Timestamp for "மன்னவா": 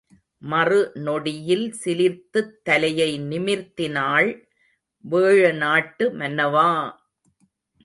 6.19-6.69